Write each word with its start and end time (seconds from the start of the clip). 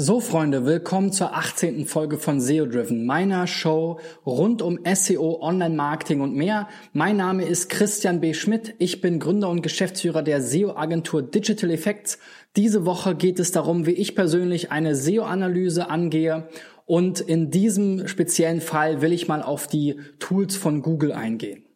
So 0.00 0.20
Freunde, 0.20 0.64
willkommen 0.64 1.10
zur 1.10 1.34
18. 1.34 1.84
Folge 1.84 2.18
von 2.18 2.40
SEO 2.40 2.66
Driven, 2.66 3.04
meiner 3.04 3.48
Show 3.48 3.98
rund 4.24 4.62
um 4.62 4.78
SEO, 4.94 5.42
Online-Marketing 5.42 6.20
und 6.20 6.36
mehr. 6.36 6.68
Mein 6.92 7.16
Name 7.16 7.44
ist 7.44 7.68
Christian 7.68 8.20
B. 8.20 8.32
Schmidt, 8.32 8.76
ich 8.78 9.00
bin 9.00 9.18
Gründer 9.18 9.50
und 9.50 9.60
Geschäftsführer 9.60 10.22
der 10.22 10.40
SEO-Agentur 10.40 11.22
Digital 11.22 11.72
Effects. 11.72 12.20
Diese 12.54 12.86
Woche 12.86 13.16
geht 13.16 13.40
es 13.40 13.50
darum, 13.50 13.86
wie 13.86 13.90
ich 13.90 14.14
persönlich 14.14 14.70
eine 14.70 14.94
SEO-Analyse 14.94 15.90
angehe 15.90 16.48
und 16.86 17.18
in 17.18 17.50
diesem 17.50 18.06
speziellen 18.06 18.60
Fall 18.60 19.02
will 19.02 19.12
ich 19.12 19.26
mal 19.26 19.42
auf 19.42 19.66
die 19.66 19.98
Tools 20.20 20.56
von 20.56 20.80
Google 20.80 21.10
eingehen. 21.10 21.67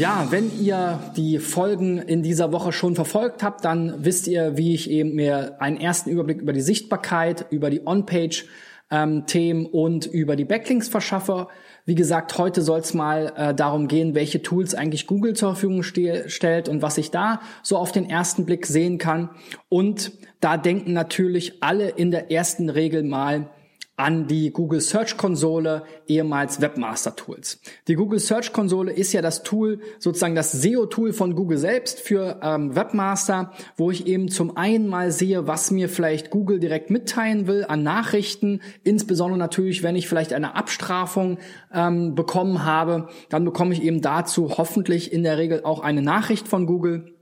Ja, 0.00 0.28
wenn 0.30 0.50
ihr 0.58 0.98
die 1.14 1.38
Folgen 1.38 1.98
in 1.98 2.22
dieser 2.22 2.52
Woche 2.52 2.72
schon 2.72 2.94
verfolgt 2.94 3.42
habt, 3.42 3.66
dann 3.66 4.02
wisst 4.02 4.28
ihr, 4.28 4.56
wie 4.56 4.74
ich 4.74 4.88
eben 4.88 5.14
mir 5.14 5.60
einen 5.60 5.76
ersten 5.76 6.08
Überblick 6.08 6.40
über 6.40 6.54
die 6.54 6.62
Sichtbarkeit, 6.62 7.44
über 7.50 7.68
die 7.68 7.86
On-Page-Themen 7.86 9.64
ähm, 9.66 9.66
und 9.66 10.06
über 10.06 10.36
die 10.36 10.46
Backlinks 10.46 10.88
verschaffe. 10.88 11.48
Wie 11.84 11.94
gesagt, 11.94 12.38
heute 12.38 12.62
soll 12.62 12.80
es 12.80 12.94
mal 12.94 13.34
äh, 13.36 13.54
darum 13.54 13.88
gehen, 13.88 14.14
welche 14.14 14.40
Tools 14.40 14.74
eigentlich 14.74 15.06
Google 15.06 15.34
zur 15.34 15.50
Verfügung 15.50 15.82
stellt 15.82 16.70
und 16.70 16.80
was 16.80 16.96
ich 16.96 17.10
da 17.10 17.42
so 17.62 17.76
auf 17.76 17.92
den 17.92 18.08
ersten 18.08 18.46
Blick 18.46 18.64
sehen 18.64 18.96
kann. 18.96 19.28
Und 19.68 20.12
da 20.40 20.56
denken 20.56 20.94
natürlich 20.94 21.62
alle 21.62 21.90
in 21.90 22.10
der 22.10 22.30
ersten 22.30 22.70
Regel 22.70 23.02
mal 23.02 23.50
an 24.00 24.26
die 24.26 24.50
Google 24.50 24.80
Search 24.80 25.18
Konsole, 25.18 25.82
ehemals 26.06 26.62
Webmaster 26.62 27.14
Tools. 27.14 27.60
Die 27.86 27.96
Google 27.96 28.18
Search 28.18 28.54
Konsole 28.54 28.92
ist 28.92 29.12
ja 29.12 29.20
das 29.20 29.42
Tool, 29.42 29.80
sozusagen 29.98 30.34
das 30.34 30.52
SEO-Tool 30.52 31.12
von 31.12 31.34
Google 31.34 31.58
selbst 31.58 32.00
für 32.00 32.40
ähm, 32.42 32.74
Webmaster, 32.74 33.52
wo 33.76 33.90
ich 33.90 34.06
eben 34.06 34.28
zum 34.28 34.56
einen 34.56 34.88
mal 34.88 35.12
sehe, 35.12 35.46
was 35.46 35.70
mir 35.70 35.90
vielleicht 35.90 36.30
Google 36.30 36.60
direkt 36.60 36.88
mitteilen 36.88 37.46
will 37.46 37.66
an 37.68 37.82
Nachrichten, 37.82 38.62
insbesondere 38.84 39.38
natürlich, 39.38 39.82
wenn 39.82 39.96
ich 39.96 40.08
vielleicht 40.08 40.32
eine 40.32 40.56
Abstrafung 40.56 41.36
ähm, 41.70 42.14
bekommen 42.14 42.64
habe, 42.64 43.08
dann 43.28 43.44
bekomme 43.44 43.74
ich 43.74 43.82
eben 43.82 44.00
dazu 44.00 44.56
hoffentlich 44.56 45.12
in 45.12 45.24
der 45.24 45.36
Regel 45.36 45.62
auch 45.64 45.80
eine 45.80 46.00
Nachricht 46.00 46.48
von 46.48 46.64
Google 46.64 47.19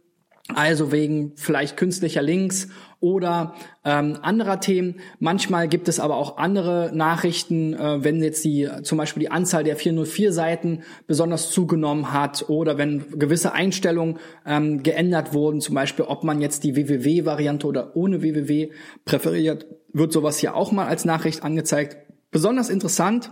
also 0.55 0.93
wegen 0.93 1.33
vielleicht 1.37 1.77
künstlicher 1.77 2.23
Links 2.23 2.69
oder 3.01 3.55
ähm, 3.85 4.19
anderer 4.23 4.61
Themen. 4.61 4.97
Manchmal 5.19 5.69
gibt 5.69 5.89
es 5.89 6.01
aber 6.01 6.17
auch 6.17 6.39
andere 6.39 6.91
Nachrichten, 6.93 7.75
äh, 7.75 8.03
wenn 8.03 8.23
jetzt 8.23 8.45
die 8.45 8.69
zum 8.83 8.99
Beispiel 8.99 9.21
die 9.21 9.31
Anzahl 9.31 9.63
der 9.63 9.77
404 9.77 10.33
Seiten 10.33 10.83
besonders 11.07 11.51
zugenommen 11.51 12.13
hat 12.13 12.49
oder 12.49 12.79
wenn 12.79 13.19
gewisse 13.19 13.53
Einstellungen 13.53 14.19
ähm, 14.47 14.83
geändert 14.83 15.33
wurden, 15.35 15.61
zum 15.61 15.75
Beispiel 15.75 16.07
ob 16.07 16.25
man 16.25 16.41
jetzt 16.41 16.65
die 16.65 16.75
www-Variante 16.75 17.67
oder 17.67 17.95
ohne 17.95 18.23
www 18.23 18.71
präferiert, 19.05 19.67
wird 19.93 20.13
sowas 20.13 20.39
hier 20.39 20.55
auch 20.57 20.73
mal 20.73 20.87
als 20.87 21.05
Nachricht 21.05 21.45
angezeigt. 21.45 21.99
Besonders 22.31 22.69
interessant 22.69 23.31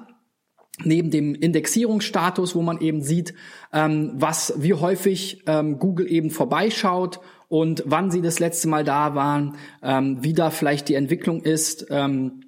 neben 0.84 1.10
dem 1.10 1.34
Indexierungsstatus, 1.34 2.55
wo 2.55 2.62
man 2.62 2.80
eben 2.80 3.02
sieht, 3.02 3.34
ähm, 3.72 4.12
was, 4.14 4.55
wie 4.58 4.74
häufig 4.74 5.42
ähm, 5.46 5.78
Google 5.78 6.10
eben 6.10 6.30
vorbeischaut 6.30 7.20
und 7.48 7.82
wann 7.86 8.10
sie 8.10 8.20
das 8.20 8.38
letzte 8.38 8.69
Mal 8.69 8.84
da 8.84 9.14
waren, 9.14 9.56
ähm, 9.82 10.19
wie 10.22 10.34
da 10.34 10.50
vielleicht 10.50 10.88
die 10.88 10.94
Entwicklung 10.94 11.41
ist, 11.42 11.86
ähm, 11.91 12.41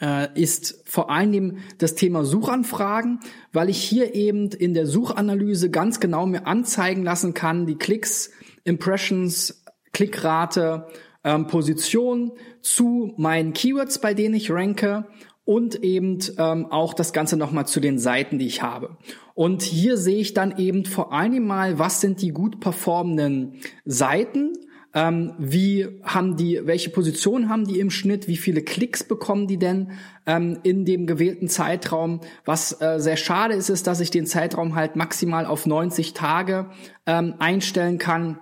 äh, 0.00 0.28
ist 0.40 0.82
vor 0.86 1.10
allem 1.10 1.58
das 1.78 1.94
Thema 1.94 2.24
Suchanfragen, 2.24 3.20
weil 3.52 3.68
ich 3.68 3.82
hier 3.82 4.14
eben 4.14 4.50
in 4.50 4.74
der 4.74 4.86
Suchanalyse 4.86 5.70
ganz 5.70 6.00
genau 6.00 6.26
mir 6.26 6.46
anzeigen 6.46 7.02
lassen 7.02 7.34
kann, 7.34 7.66
die 7.66 7.76
Klicks, 7.76 8.30
Impressions, 8.64 9.64
Klickrate, 9.92 10.86
ähm, 11.24 11.46
Position 11.48 12.32
zu 12.60 13.12
meinen 13.16 13.52
Keywords, 13.52 14.00
bei 14.00 14.14
denen 14.14 14.34
ich 14.34 14.50
ranke 14.50 15.06
und 15.48 15.82
eben 15.82 16.18
ähm, 16.36 16.66
auch 16.66 16.92
das 16.92 17.14
Ganze 17.14 17.38
nochmal 17.38 17.66
zu 17.66 17.80
den 17.80 17.98
Seiten, 17.98 18.38
die 18.38 18.46
ich 18.46 18.60
habe. 18.62 18.98
Und 19.32 19.62
hier 19.62 19.96
sehe 19.96 20.18
ich 20.18 20.34
dann 20.34 20.58
eben 20.58 20.84
vor 20.84 21.14
allem 21.14 21.46
mal, 21.46 21.78
was 21.78 22.02
sind 22.02 22.20
die 22.20 22.32
gut 22.32 22.60
performenden 22.60 23.54
Seiten, 23.86 24.52
ähm, 24.92 25.32
wie 25.38 25.86
haben 26.02 26.36
die, 26.36 26.60
welche 26.64 26.90
Position 26.90 27.48
haben 27.48 27.66
die 27.66 27.80
im 27.80 27.88
Schnitt, 27.88 28.28
wie 28.28 28.36
viele 28.36 28.60
Klicks 28.60 29.04
bekommen 29.04 29.46
die 29.46 29.56
denn 29.58 29.92
ähm, 30.26 30.58
in 30.64 30.84
dem 30.84 31.06
gewählten 31.06 31.48
Zeitraum. 31.48 32.20
Was 32.44 32.78
äh, 32.82 33.00
sehr 33.00 33.16
schade 33.16 33.54
ist, 33.54 33.70
ist, 33.70 33.86
dass 33.86 34.00
ich 34.00 34.10
den 34.10 34.26
Zeitraum 34.26 34.74
halt 34.74 34.96
maximal 34.96 35.46
auf 35.46 35.64
90 35.64 36.12
Tage 36.12 36.68
ähm, 37.06 37.36
einstellen 37.38 37.96
kann 37.96 38.38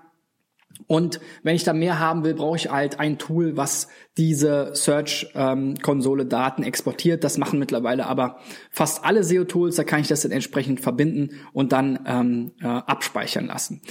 und 0.87 1.21
wenn 1.43 1.57
ich 1.57 1.65
da 1.65 1.73
mehr 1.73 1.99
haben 1.99 2.25
will, 2.25 2.35
brauche 2.35 2.57
ich 2.57 2.71
halt 2.71 3.01
ein 3.01 3.19
Tool, 3.19 3.57
was 3.57 3.89
diese 4.17 4.71
Search-Konsole 4.75 6.23
ähm, 6.23 6.29
Daten 6.29 6.63
exportiert. 6.63 7.25
Das 7.25 7.39
machen 7.39 7.59
mittlerweile 7.59 8.07
aber 8.07 8.39
fast 8.71 9.05
alle 9.05 9.25
SEO-Tools. 9.25 9.77
Da 9.77 9.85
kann 9.85 10.01
ich 10.01 10.09
das 10.09 10.23
dann 10.23 10.33
entsprechend 10.33 10.81
verbinden 10.81 11.31
und 11.53 11.73
dann 11.73 12.01
ähm, 12.07 12.53
äh, 12.61 12.67
abspeichern 12.67 13.47
lassen. 13.47 13.83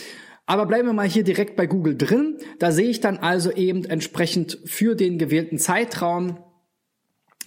Aber 0.46 0.68
bleiben 0.68 0.88
wir 0.88 0.94
mal 0.94 1.08
hier 1.08 1.24
direkt 1.24 1.56
bei 1.56 1.66
Google 1.66 1.98
drin. 1.98 2.38
Da 2.60 2.72
sehe 2.72 2.90
ich 2.90 3.00
dann 3.00 3.18
also 3.18 3.52
eben 3.52 3.84
entsprechend 3.84 4.60
für 4.66 4.96
den 4.96 5.18
gewählten 5.18 5.58
Zeitraum 5.58 6.38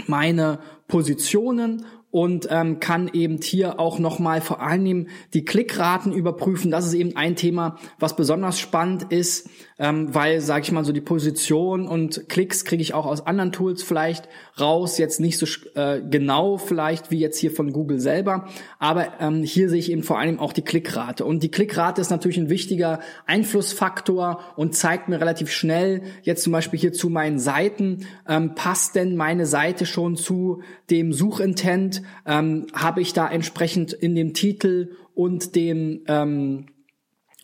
meine 0.06 0.60
Positionen 0.88 1.84
und 2.10 2.48
ähm, 2.50 2.80
kann 2.80 3.10
eben 3.12 3.38
hier 3.42 3.78
auch 3.78 3.98
nochmal 3.98 4.40
vor 4.40 4.62
allem 4.62 5.08
die 5.34 5.44
Klickraten 5.44 6.12
überprüfen. 6.12 6.70
Das 6.70 6.86
ist 6.86 6.94
eben 6.94 7.16
ein 7.16 7.36
Thema, 7.36 7.76
was 7.98 8.16
besonders 8.16 8.58
spannend 8.58 9.12
ist, 9.12 9.50
ähm, 9.78 10.14
weil, 10.14 10.40
sage 10.40 10.62
ich 10.62 10.72
mal, 10.72 10.84
so 10.84 10.92
die 10.92 11.02
Position 11.02 11.86
und 11.86 12.28
Klicks 12.28 12.64
kriege 12.64 12.82
ich 12.82 12.94
auch 12.94 13.04
aus 13.04 13.26
anderen 13.26 13.52
Tools 13.52 13.82
vielleicht 13.82 14.28
raus, 14.58 14.96
jetzt 14.96 15.20
nicht 15.20 15.38
so 15.38 15.46
äh, 15.74 16.00
genau 16.00 16.56
vielleicht 16.56 17.10
wie 17.10 17.18
jetzt 17.18 17.38
hier 17.38 17.50
von 17.50 17.72
Google 17.72 18.00
selber, 18.00 18.48
aber 18.78 19.20
ähm, 19.20 19.42
hier 19.42 19.68
sehe 19.68 19.78
ich 19.78 19.92
eben 19.92 20.02
vor 20.02 20.18
allem 20.18 20.40
auch 20.40 20.54
die 20.54 20.62
Klickrate. 20.62 21.26
Und 21.26 21.42
die 21.42 21.50
Klickrate 21.50 22.00
ist 22.00 22.10
natürlich 22.10 22.38
ein 22.38 22.48
wichtiger 22.48 23.00
Einflussfaktor 23.26 24.40
und 24.56 24.74
zeigt 24.74 25.08
mir 25.08 25.20
relativ 25.20 25.50
schnell, 25.50 26.02
jetzt 26.22 26.42
zum 26.42 26.52
Beispiel 26.52 26.78
hier 26.78 26.92
zu 26.94 27.10
meinen 27.10 27.38
Seiten, 27.38 28.06
ähm, 28.26 28.54
passt 28.54 28.94
denn 28.94 29.14
meine 29.16 29.44
Seite 29.44 29.84
schon 29.84 30.16
zu 30.16 30.62
dem 30.90 31.12
Suchintent, 31.12 31.97
ähm, 32.26 32.66
habe 32.72 33.00
ich 33.00 33.12
da 33.12 33.28
entsprechend 33.28 33.92
in 33.92 34.14
dem 34.14 34.34
Titel 34.34 34.96
und 35.14 35.54
dem 35.54 36.02
ähm, 36.06 36.66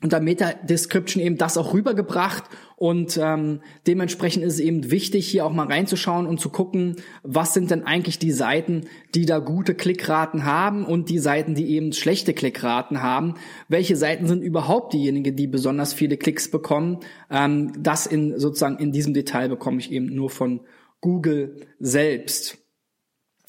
und 0.05 0.13
der 0.13 0.21
Meta-Description 0.21 1.23
eben 1.23 1.39
das 1.39 1.57
auch 1.57 1.73
rübergebracht 1.73 2.45
und 2.77 3.19
ähm, 3.23 3.61
dementsprechend 3.87 4.45
ist 4.45 4.55
es 4.55 4.61
eben 4.61 4.91
wichtig, 4.91 5.27
hier 5.27 5.47
auch 5.47 5.53
mal 5.53 5.67
reinzuschauen 5.67 6.27
und 6.27 6.39
zu 6.39 6.51
gucken, 6.51 6.97
was 7.23 7.55
sind 7.55 7.71
denn 7.71 7.85
eigentlich 7.85 8.19
die 8.19 8.31
Seiten, 8.31 8.83
die 9.15 9.25
da 9.25 9.39
gute 9.39 9.75
Klickraten 9.75 10.45
haben 10.45 10.85
und 10.85 11.09
die 11.09 11.19
Seiten, 11.19 11.55
die 11.55 11.71
eben 11.71 11.95
schlechte 11.95 12.35
Klickraten 12.35 13.03
haben. 13.03 13.37
Welche 13.69 13.97
Seiten 13.97 14.27
sind 14.27 14.43
überhaupt 14.43 14.93
diejenigen, 14.93 15.37
die 15.37 15.47
besonders 15.47 15.95
viele 15.95 16.19
Klicks 16.19 16.51
bekommen? 16.51 16.99
Ähm, 17.31 17.73
das 17.79 18.07
in 18.07 18.39
sozusagen 18.39 18.77
in 18.77 18.93
diesem 18.93 19.15
Detail 19.15 19.49
bekomme 19.49 19.79
ich 19.79 19.91
eben 19.91 20.15
nur 20.15 20.29
von 20.29 20.61
Google 21.01 21.67
selbst. 21.81 22.59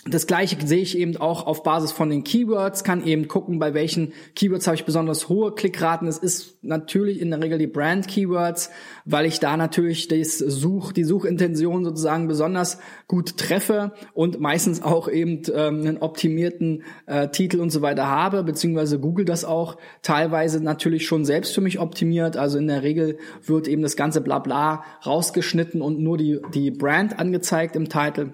Das 0.08 0.28
gleiche 0.28 0.56
sehe 0.64 0.84
ich 0.84 1.00
eben 1.00 1.18
auch 1.18 1.48
auf 1.48 1.64
Basis 1.64 1.92
von 1.92 2.12
den 2.12 2.24
Keywords, 2.24 2.84
kann 2.84 3.04
eben 3.04 3.28
gucken, 3.28 3.58
bei 3.58 3.74
welchen 3.74 4.14
Keywords 4.36 4.68
habe 4.68 4.76
ich 4.76 4.86
besonders 4.86 5.30
hohe 5.30 5.56
Klickraten. 5.56 6.08
Es 6.08 6.20
ist 6.20 6.64
natürlich 6.64 7.20
in 7.20 7.32
der 7.32 7.42
Regel 7.42 7.58
die 7.58 7.66
Brand-Keywords, 7.66 8.70
weil 9.06 9.26
ich 9.26 9.40
da 9.40 9.58
natürlich 9.58 10.08
das 10.08 10.38
Such, 10.38 10.92
die 10.92 11.06
Suchintention 11.06 11.84
sozusagen 11.84 12.28
besonders 12.28 12.78
gut 13.08 13.38
treffe 13.38 13.94
und 14.14 14.40
meistens 14.40 14.84
auch 14.84 15.10
eben 15.10 15.42
ähm, 15.52 15.80
einen 15.80 15.98
optimierten 15.98 16.84
äh, 17.08 17.30
Titel 17.30 17.60
und 17.60 17.72
so 17.72 17.82
weiter 17.82 18.08
habe, 18.08 18.44
beziehungsweise 18.44 19.00
Google 19.00 19.26
das 19.26 19.44
auch 19.44 19.76
teilweise 20.04 20.64
natürlich 20.64 21.08
schon 21.08 21.26
selbst 21.26 21.56
für 21.56 21.62
mich 21.62 21.80
optimiert. 21.80 22.38
Also 22.38 22.60
in 22.60 22.68
der 22.68 22.84
Regel 22.84 23.18
wird 23.44 23.68
eben 23.68 23.82
das 23.82 23.96
ganze 23.96 24.22
Blabla 24.22 24.84
rausgeschnitten 25.04 25.82
und 25.82 26.00
nur 26.00 26.18
die, 26.18 26.42
die 26.54 26.70
Brand 26.70 27.18
angezeigt 27.18 27.76
im 27.76 27.90
Titel. 27.90 28.34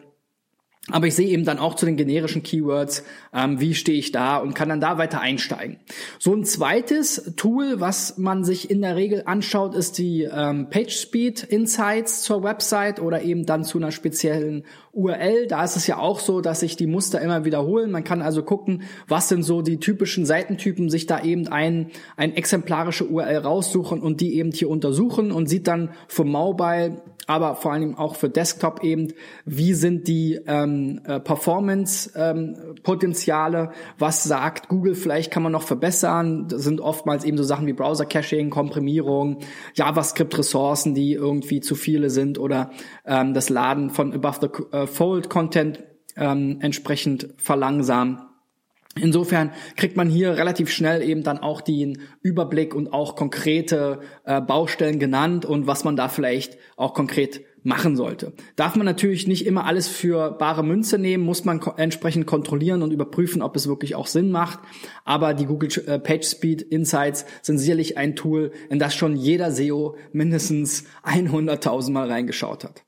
Aber 0.89 1.05
ich 1.05 1.13
sehe 1.13 1.27
eben 1.27 1.45
dann 1.45 1.59
auch 1.59 1.75
zu 1.75 1.85
den 1.85 1.95
generischen 1.95 2.41
Keywords, 2.41 3.03
ähm, 3.35 3.59
wie 3.59 3.75
stehe 3.75 3.99
ich 3.99 4.11
da 4.11 4.37
und 4.37 4.55
kann 4.55 4.67
dann 4.67 4.81
da 4.81 4.97
weiter 4.97 5.21
einsteigen. 5.21 5.77
So 6.17 6.33
ein 6.33 6.43
zweites 6.43 7.33
Tool, 7.35 7.79
was 7.79 8.17
man 8.17 8.43
sich 8.43 8.71
in 8.71 8.81
der 8.81 8.95
Regel 8.95 9.21
anschaut, 9.27 9.75
ist 9.75 9.99
die 9.99 10.23
ähm, 10.23 10.69
PageSpeed 10.71 11.43
Insights 11.43 12.23
zur 12.23 12.41
Website 12.41 12.99
oder 12.99 13.21
eben 13.21 13.45
dann 13.45 13.63
zu 13.63 13.77
einer 13.77 13.91
speziellen 13.91 14.63
URL, 14.93 15.47
da 15.47 15.63
ist 15.63 15.77
es 15.77 15.87
ja 15.87 15.99
auch 15.99 16.19
so, 16.19 16.41
dass 16.41 16.59
sich 16.59 16.75
die 16.75 16.87
Muster 16.87 17.21
immer 17.21 17.45
wiederholen. 17.45 17.91
Man 17.91 18.03
kann 18.03 18.21
also 18.21 18.43
gucken, 18.43 18.83
was 19.07 19.29
sind 19.29 19.43
so 19.43 19.61
die 19.61 19.79
typischen 19.79 20.25
Seitentypen, 20.25 20.89
sich 20.89 21.05
da 21.05 21.23
eben 21.23 21.47
ein, 21.47 21.91
ein 22.17 22.35
exemplarische 22.35 23.07
URL 23.07 23.37
raussuchen 23.37 24.01
und 24.01 24.19
die 24.19 24.35
eben 24.35 24.51
hier 24.51 24.69
untersuchen 24.69 25.31
und 25.31 25.47
sieht 25.47 25.67
dann 25.67 25.91
für 26.07 26.25
Mobile 26.25 27.01
aber 27.27 27.55
vor 27.55 27.73
allem 27.73 27.95
auch 27.95 28.15
für 28.15 28.29
Desktop 28.29 28.81
eben, 28.83 29.13
wie 29.45 29.73
sind 29.73 30.07
die 30.07 30.39
ähm, 30.47 31.01
äh, 31.05 31.19
Performance-Potenziale, 31.19 33.59
ähm, 33.59 33.69
was 33.97 34.23
sagt 34.23 34.69
Google, 34.69 34.95
vielleicht 34.95 35.31
kann 35.31 35.43
man 35.43 35.51
noch 35.51 35.63
verbessern, 35.63 36.47
das 36.47 36.63
sind 36.63 36.79
oftmals 36.81 37.23
eben 37.23 37.37
so 37.37 37.43
Sachen 37.43 37.67
wie 37.67 37.73
Browser-Caching, 37.73 38.49
Komprimierung, 38.49 39.37
JavaScript-Ressourcen, 39.75 40.95
die 40.95 41.13
irgendwie 41.13 41.61
zu 41.61 41.75
viele 41.75 42.09
sind 42.09 42.39
oder 42.39 42.71
ähm, 43.05 43.33
das 43.33 43.49
Laden 43.49 43.89
von 43.89 44.13
Above-the-Fold-Content 44.13 45.79
äh, 45.79 45.83
ähm, 46.17 46.57
entsprechend 46.61 47.29
verlangsamen. 47.37 48.30
Insofern 48.99 49.51
kriegt 49.77 49.95
man 49.95 50.09
hier 50.09 50.37
relativ 50.37 50.69
schnell 50.69 51.01
eben 51.01 51.23
dann 51.23 51.37
auch 51.37 51.61
den 51.61 51.99
Überblick 52.21 52.75
und 52.75 52.91
auch 52.91 53.15
konkrete 53.15 54.01
äh, 54.25 54.41
Baustellen 54.41 54.99
genannt 54.99 55.45
und 55.45 55.65
was 55.65 55.85
man 55.85 55.95
da 55.95 56.09
vielleicht 56.09 56.57
auch 56.75 56.93
konkret 56.93 57.41
machen 57.63 57.95
sollte. 57.95 58.33
Darf 58.55 58.75
man 58.75 58.85
natürlich 58.85 59.27
nicht 59.27 59.45
immer 59.45 59.65
alles 59.65 59.87
für 59.87 60.31
bare 60.31 60.63
Münze 60.63 60.97
nehmen, 60.97 61.23
muss 61.23 61.45
man 61.45 61.59
ko 61.59 61.73
entsprechend 61.77 62.25
kontrollieren 62.25 62.81
und 62.81 62.91
überprüfen, 62.91 63.41
ob 63.41 63.55
es 63.55 63.67
wirklich 63.67 63.95
auch 63.95 64.07
Sinn 64.07 64.31
macht. 64.31 64.59
Aber 65.05 65.33
die 65.33 65.45
Google 65.45 65.69
äh, 65.85 65.99
PageSpeed 65.99 66.61
Insights 66.61 67.25
sind 67.41 67.59
sicherlich 67.59 67.97
ein 67.97 68.15
Tool, 68.15 68.51
in 68.69 68.79
das 68.79 68.93
schon 68.93 69.15
jeder 69.15 69.51
SEO 69.51 69.95
mindestens 70.11 70.85
100.000 71.05 71.91
Mal 71.91 72.09
reingeschaut 72.09 72.63
hat. 72.65 72.83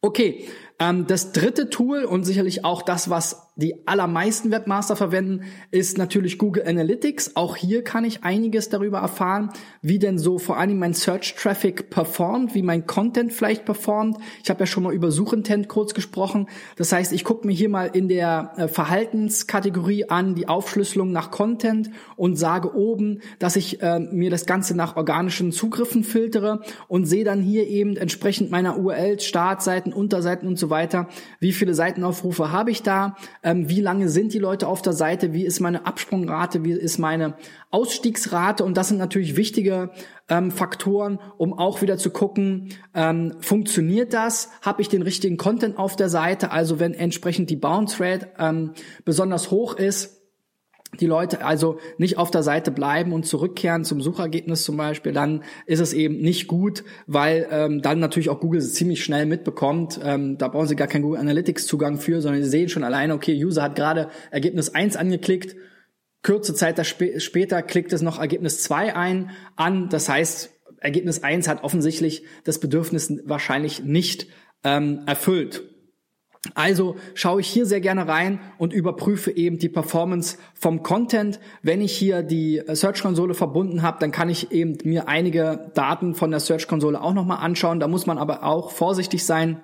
Okay, 0.00 0.46
ähm, 0.78 1.06
das 1.06 1.32
dritte 1.32 1.70
Tool 1.70 2.04
und 2.04 2.24
sicherlich 2.24 2.64
auch 2.64 2.82
das, 2.82 3.10
was 3.10 3.47
die 3.58 3.86
allermeisten 3.86 4.52
Webmaster 4.52 4.94
verwenden, 4.94 5.42
ist 5.72 5.98
natürlich 5.98 6.38
Google 6.38 6.62
Analytics. 6.64 7.34
Auch 7.34 7.56
hier 7.56 7.82
kann 7.82 8.04
ich 8.04 8.22
einiges 8.22 8.68
darüber 8.68 8.98
erfahren, 8.98 9.50
wie 9.82 9.98
denn 9.98 10.16
so 10.16 10.38
vor 10.38 10.58
allem 10.58 10.78
mein 10.78 10.94
Search 10.94 11.34
Traffic 11.34 11.90
performt, 11.90 12.54
wie 12.54 12.62
mein 12.62 12.86
Content 12.86 13.32
vielleicht 13.32 13.64
performt. 13.64 14.16
Ich 14.44 14.50
habe 14.50 14.60
ja 14.60 14.66
schon 14.66 14.84
mal 14.84 14.94
über 14.94 15.10
Suchintent 15.10 15.66
kurz 15.66 15.92
gesprochen. 15.92 16.46
Das 16.76 16.92
heißt, 16.92 17.12
ich 17.12 17.24
gucke 17.24 17.48
mir 17.48 17.52
hier 17.52 17.68
mal 17.68 17.86
in 17.86 18.06
der 18.06 18.52
äh, 18.56 18.68
Verhaltenskategorie 18.68 20.08
an 20.08 20.36
die 20.36 20.46
Aufschlüsselung 20.46 21.10
nach 21.10 21.32
Content 21.32 21.90
und 22.14 22.36
sage 22.36 22.76
oben, 22.76 23.22
dass 23.40 23.56
ich 23.56 23.82
äh, 23.82 23.98
mir 23.98 24.30
das 24.30 24.46
Ganze 24.46 24.76
nach 24.76 24.94
organischen 24.94 25.50
Zugriffen 25.50 26.04
filtere 26.04 26.60
und 26.86 27.06
sehe 27.06 27.24
dann 27.24 27.42
hier 27.42 27.66
eben 27.66 27.96
entsprechend 27.96 28.52
meiner 28.52 28.78
URLs, 28.78 29.24
Startseiten, 29.24 29.92
Unterseiten 29.92 30.46
und 30.46 30.60
so 30.60 30.70
weiter, 30.70 31.08
wie 31.40 31.52
viele 31.52 31.74
Seitenaufrufe 31.74 32.52
habe 32.52 32.70
ich 32.70 32.84
da 32.84 33.16
ähm, 33.48 33.70
wie 33.70 33.80
lange 33.80 34.10
sind 34.10 34.34
die 34.34 34.38
Leute 34.38 34.68
auf 34.68 34.82
der 34.82 34.92
Seite, 34.92 35.32
wie 35.32 35.46
ist 35.46 35.60
meine 35.60 35.86
Absprungrate, 35.86 36.64
wie 36.64 36.72
ist 36.72 36.98
meine 36.98 37.34
Ausstiegsrate? 37.70 38.62
Und 38.62 38.76
das 38.76 38.88
sind 38.88 38.98
natürlich 38.98 39.36
wichtige 39.36 39.90
ähm, 40.28 40.50
Faktoren, 40.50 41.18
um 41.38 41.58
auch 41.58 41.80
wieder 41.80 41.96
zu 41.96 42.10
gucken, 42.10 42.74
ähm, 42.94 43.36
funktioniert 43.40 44.12
das, 44.12 44.50
habe 44.60 44.82
ich 44.82 44.90
den 44.90 45.00
richtigen 45.00 45.38
Content 45.38 45.78
auf 45.78 45.96
der 45.96 46.10
Seite, 46.10 46.50
also 46.50 46.78
wenn 46.78 46.92
entsprechend 46.92 47.48
die 47.48 47.56
Bounce 47.56 48.04
Rate 48.04 48.28
ähm, 48.38 48.72
besonders 49.06 49.50
hoch 49.50 49.76
ist, 49.76 50.17
die 51.00 51.06
Leute 51.06 51.44
also 51.44 51.78
nicht 51.98 52.16
auf 52.16 52.30
der 52.30 52.42
Seite 52.42 52.70
bleiben 52.70 53.12
und 53.12 53.26
zurückkehren 53.26 53.84
zum 53.84 54.00
Suchergebnis 54.00 54.64
zum 54.64 54.76
Beispiel, 54.76 55.12
dann 55.12 55.44
ist 55.66 55.80
es 55.80 55.92
eben 55.92 56.18
nicht 56.20 56.48
gut, 56.48 56.82
weil 57.06 57.46
ähm, 57.50 57.82
dann 57.82 57.98
natürlich 57.98 58.30
auch 58.30 58.40
Google 58.40 58.62
ziemlich 58.62 59.04
schnell 59.04 59.26
mitbekommt. 59.26 60.00
Ähm, 60.02 60.38
da 60.38 60.48
brauchen 60.48 60.66
sie 60.66 60.76
gar 60.76 60.88
keinen 60.88 61.02
Google 61.02 61.20
Analytics 61.20 61.66
Zugang 61.66 61.98
für, 61.98 62.22
sondern 62.22 62.42
sie 62.42 62.48
sehen 62.48 62.68
schon 62.68 62.84
alleine, 62.84 63.14
okay, 63.14 63.32
User 63.44 63.62
hat 63.62 63.76
gerade 63.76 64.08
Ergebnis 64.30 64.74
1 64.74 64.96
angeklickt, 64.96 65.56
kürze 66.22 66.54
Zeit 66.54 66.78
sp 66.82 67.20
später 67.20 67.62
klickt 67.62 67.92
es 67.92 68.02
noch 68.02 68.18
Ergebnis 68.18 68.62
2 68.62 68.96
ein 68.96 69.30
an. 69.56 69.88
Das 69.88 70.08
heißt, 70.08 70.50
Ergebnis 70.80 71.22
1 71.22 71.48
hat 71.48 71.64
offensichtlich 71.64 72.24
das 72.44 72.60
Bedürfnis 72.60 73.12
wahrscheinlich 73.24 73.84
nicht 73.84 74.26
ähm, 74.64 75.02
erfüllt. 75.06 75.62
Also 76.54 76.96
schaue 77.14 77.40
ich 77.40 77.48
hier 77.48 77.66
sehr 77.66 77.80
gerne 77.80 78.06
rein 78.06 78.40
und 78.58 78.72
überprüfe 78.72 79.30
eben 79.30 79.58
die 79.58 79.68
Performance 79.68 80.38
vom 80.54 80.82
Content. 80.82 81.40
Wenn 81.62 81.80
ich 81.80 81.92
hier 81.92 82.22
die 82.22 82.62
Search-Konsole 82.66 83.34
verbunden 83.34 83.82
habe, 83.82 83.98
dann 84.00 84.12
kann 84.12 84.28
ich 84.28 84.52
eben 84.52 84.78
mir 84.84 85.08
einige 85.08 85.70
Daten 85.74 86.14
von 86.14 86.30
der 86.30 86.40
Search-Konsole 86.40 87.00
auch 87.00 87.14
nochmal 87.14 87.38
anschauen. 87.38 87.80
Da 87.80 87.88
muss 87.88 88.06
man 88.06 88.18
aber 88.18 88.44
auch 88.44 88.70
vorsichtig 88.70 89.26
sein, 89.26 89.60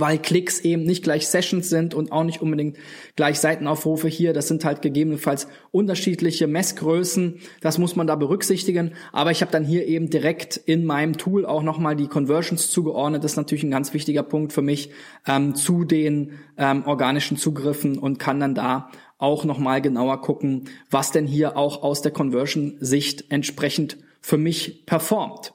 weil 0.00 0.18
Klicks 0.18 0.60
eben 0.60 0.84
nicht 0.84 1.04
gleich 1.04 1.28
Sessions 1.28 1.68
sind 1.68 1.94
und 1.94 2.12
auch 2.12 2.24
nicht 2.24 2.42
unbedingt 2.42 2.76
gleich 3.16 3.38
Seitenaufrufe 3.40 4.08
hier. 4.08 4.32
Das 4.32 4.48
sind 4.48 4.64
halt 4.64 4.82
gegebenenfalls 4.82 5.48
unterschiedliche 5.70 6.46
Messgrößen. 6.46 7.40
Das 7.60 7.78
muss 7.78 7.96
man 7.96 8.06
da 8.06 8.16
berücksichtigen. 8.16 8.92
Aber 9.12 9.30
ich 9.30 9.40
habe 9.40 9.52
dann 9.52 9.64
hier 9.64 9.86
eben 9.86 10.10
direkt 10.10 10.56
in 10.56 10.84
meinem 10.84 11.16
Tool 11.16 11.46
auch 11.46 11.62
nochmal 11.62 11.96
die 11.96 12.08
Conversions 12.08 12.70
zugeordnet. 12.70 13.24
Das 13.24 13.32
ist 13.32 13.36
natürlich 13.36 13.64
ein 13.64 13.70
ganz 13.70 13.94
wichtiger 13.94 14.22
Punkt 14.22 14.52
für 14.52 14.62
mich 14.62 14.90
ähm, 15.26 15.54
zu 15.54 15.84
den 15.84 16.32
ähm, 16.56 16.84
organischen 16.86 17.36
Zugriffen 17.36 17.98
und 17.98 18.18
kann 18.18 18.40
dann 18.40 18.54
da 18.54 18.90
auch 19.18 19.44
nochmal 19.44 19.80
genauer 19.80 20.20
gucken, 20.20 20.68
was 20.90 21.10
denn 21.10 21.26
hier 21.26 21.56
auch 21.56 21.82
aus 21.82 22.02
der 22.02 22.12
Conversion-Sicht 22.12 23.26
entsprechend 23.30 23.96
für 24.24 24.38
mich 24.38 24.86
performt. 24.86 25.52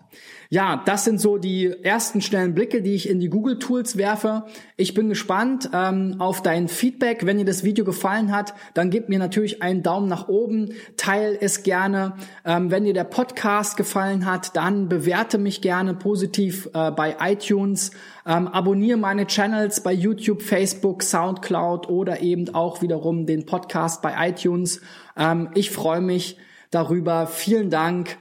Ja, 0.51 0.83
das 0.85 1.03
sind 1.03 1.19
so 1.19 1.39
die 1.39 1.73
ersten 1.81 2.21
schnellen 2.21 2.53
Blicke, 2.53 2.83
die 2.83 2.93
ich 2.93 3.09
in 3.09 3.19
die 3.19 3.29
Google 3.29 3.57
Tools 3.57 3.97
werfe. 3.97 4.45
Ich 4.77 4.93
bin 4.93 5.09
gespannt 5.09 5.71
ähm, 5.73 6.17
auf 6.19 6.43
dein 6.43 6.67
Feedback. 6.67 7.25
Wenn 7.25 7.39
dir 7.39 7.45
das 7.45 7.63
Video 7.63 7.83
gefallen 7.83 8.31
hat, 8.31 8.53
dann 8.75 8.91
gib 8.91 9.09
mir 9.09 9.17
natürlich 9.17 9.63
einen 9.63 9.81
Daumen 9.81 10.07
nach 10.07 10.27
oben, 10.27 10.73
teil 10.97 11.35
es 11.41 11.63
gerne. 11.63 12.13
Ähm, 12.45 12.69
wenn 12.69 12.83
dir 12.83 12.93
der 12.93 13.05
Podcast 13.05 13.75
gefallen 13.75 14.27
hat, 14.27 14.55
dann 14.55 14.87
bewerte 14.87 15.39
mich 15.39 15.61
gerne 15.61 15.95
positiv 15.95 16.69
äh, 16.75 16.91
bei 16.91 17.17
iTunes. 17.21 17.89
Ähm, 18.23 18.47
abonniere 18.47 18.99
meine 18.99 19.25
Channels 19.25 19.81
bei 19.81 19.93
YouTube, 19.93 20.43
Facebook, 20.43 21.01
SoundCloud 21.01 21.89
oder 21.89 22.21
eben 22.21 22.53
auch 22.53 22.83
wiederum 22.83 23.25
den 23.25 23.47
Podcast 23.47 24.03
bei 24.03 24.29
iTunes. 24.29 24.81
Ähm, 25.17 25.49
ich 25.55 25.71
freue 25.71 26.01
mich 26.01 26.37
darüber. 26.69 27.25
Vielen 27.25 27.71
Dank, 27.71 28.17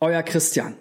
euer 0.00 0.22
Christian. 0.22 0.74